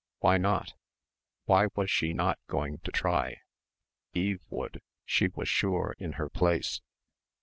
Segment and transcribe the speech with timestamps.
[0.17, 0.73] Why not?
[1.45, 3.35] Why was she not going to try?
[4.15, 6.81] Eve would, she was sure in her place....